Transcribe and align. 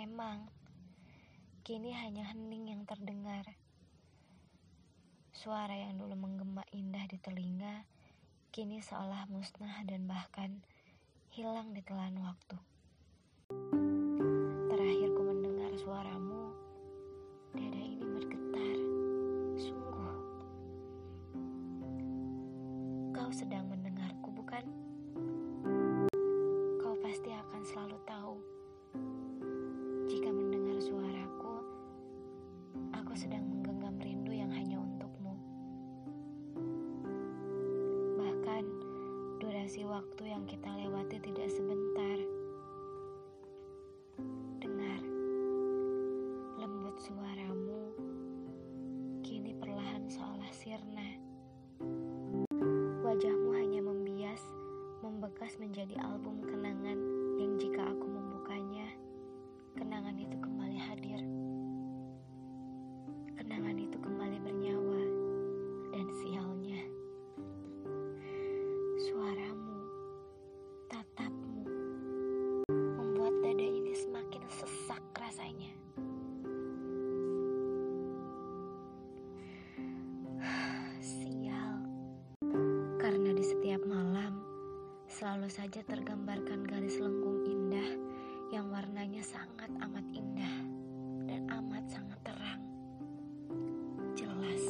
remang. 0.00 0.48
Kini 1.60 1.92
hanya 1.92 2.32
hening 2.32 2.72
yang 2.72 2.88
terdengar. 2.88 3.44
Suara 5.28 5.76
yang 5.76 6.00
dulu 6.00 6.16
menggema 6.16 6.64
indah 6.72 7.04
di 7.04 7.20
telinga, 7.20 7.84
kini 8.48 8.80
seolah 8.80 9.28
musnah 9.28 9.84
dan 9.84 10.08
bahkan 10.08 10.64
hilang 11.36 11.76
di 11.76 11.84
telan 11.84 12.16
waktu. 12.16 12.56
Terakhir 14.72 15.08
ku 15.12 15.20
mendengar 15.20 15.72
suaramu, 15.76 16.56
dada 17.52 17.80
ini 17.84 18.00
bergetar. 18.00 18.76
Sungguh. 19.60 20.16
Kau 23.12 23.28
sedang 23.36 23.68
waktu 40.00 40.32
yang 40.32 40.48
kita 40.48 40.72
lewati 40.80 41.20
tidak 41.20 41.52
sebentar. 41.52 41.79
Saja 85.70 85.86
tergambarkan 85.86 86.66
garis 86.66 86.98
lengkung 86.98 87.46
indah 87.46 87.94
yang 88.50 88.74
warnanya 88.74 89.22
sangat 89.22 89.70
amat 89.78 90.02
indah 90.10 90.54
dan 91.30 91.46
amat 91.46 91.86
sangat 91.86 92.18
terang. 92.26 92.58
Jelas. 94.18 94.66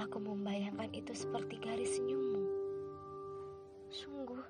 Aku 0.00 0.16
membayangkan 0.16 0.88
itu 0.96 1.12
seperti 1.12 1.60
garis 1.60 2.00
senyummu. 2.00 2.40
Sungguh, 3.92 4.40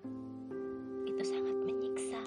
itu 1.10 1.22
sangat 1.26 1.58
menyiksa. 1.66 2.22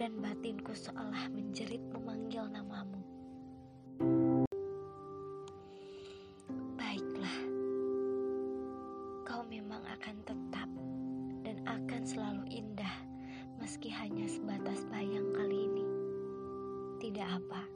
Dan 0.00 0.16
batinku 0.24 0.72
seolah 0.72 1.28
menjerit 1.28 1.84
memanggil 1.92 2.48
namamu. 2.48 3.04
Baiklah. 6.80 7.36
Kau 9.28 9.44
memang 9.44 9.84
akan 9.92 10.16
tetap 10.24 10.85
akan 11.66 12.02
selalu 12.06 12.46
indah 12.48 12.94
meski 13.58 13.90
hanya 13.90 14.30
sebatas 14.30 14.86
bayang 14.88 15.34
kali 15.34 15.66
ini. 15.66 15.84
Tidak 17.02 17.26
apa. 17.26 17.66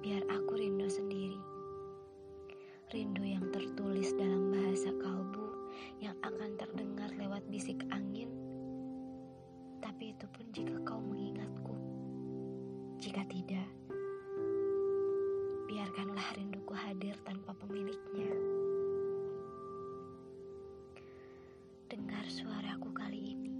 Biar 0.00 0.24
aku 0.32 0.56
rindu 0.56 0.88
sendiri. 0.88 1.36
Rindu 2.88 3.20
yang 3.20 3.44
tertulis 3.52 4.16
dalam 4.16 4.48
bahasa 4.48 4.88
kalbu 4.96 5.46
yang 6.00 6.16
akan 6.24 6.56
terdengar 6.56 7.12
lewat 7.20 7.44
bisik 7.52 7.84
angin. 7.92 8.32
Tapi 9.84 10.16
itu 10.16 10.24
pun 10.32 10.48
jika 10.56 10.80
kau 10.88 10.98
mengingatku. 10.98 11.74
Jika 12.98 13.22
tidak, 13.28 13.68
biarkanlah 15.68 16.26
rinduku 16.34 16.72
hadir 16.72 17.14
tanpa 17.22 17.52
pemiliknya. 17.60 18.57
Dengar 21.88 22.20
suaraku 22.28 22.92
kali 22.92 23.32
ini. 23.32 23.56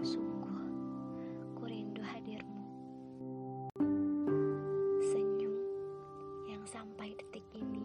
Sungguh, 0.00 0.64
ku 1.52 1.68
rindu 1.68 2.00
hadirmu. 2.00 2.64
Senyum 5.04 5.56
yang 6.48 6.64
sampai 6.64 7.12
detik 7.12 7.44
ini 7.52 7.84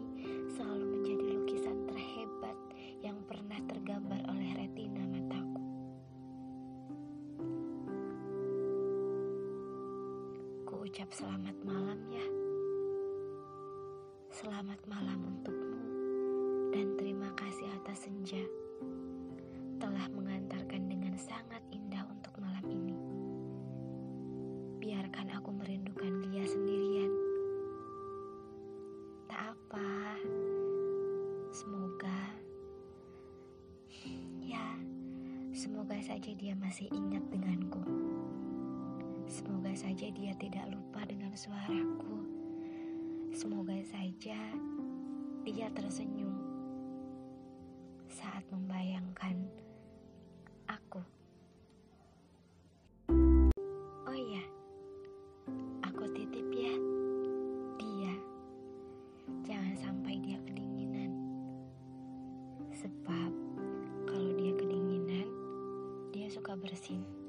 selalu 0.56 0.96
menjadi 0.96 1.24
lukisan 1.36 1.84
terhebat 1.84 2.56
yang 3.04 3.20
pernah 3.28 3.60
tergambar 3.68 4.24
oleh 4.32 4.56
retina 4.56 5.04
mataku. 5.04 5.64
Ku 10.64 10.74
ucap 10.88 11.12
selamat 11.12 11.60
malam 11.60 12.00
ya. 12.08 12.24
Selamat 14.32 14.80
malam 14.88 15.20
untukmu 15.28 15.63
semoga 35.64 35.96
saja 36.04 36.28
dia 36.36 36.52
masih 36.60 36.92
ingat 36.92 37.24
denganku. 37.32 37.80
Semoga 39.24 39.72
saja 39.72 40.12
dia 40.12 40.36
tidak 40.36 40.68
lupa 40.68 41.08
dengan 41.08 41.32
suaraku. 41.32 42.20
Semoga 43.32 43.72
saja 43.88 44.36
dia 45.40 45.66
tersenyum 45.72 46.36
saat 48.12 48.44
membayangkan 48.52 49.40
aku. 50.68 51.00
Oh 54.04 54.18
iya, 54.20 54.44
aku 55.80 56.04
titip 56.12 56.44
ya 56.52 56.76
dia. 57.80 58.14
Jangan 59.48 59.72
sampai 59.80 60.20
dia 60.20 60.36
kedinginan. 60.44 61.08
Sebab 62.68 63.23
sobre. 66.56 67.23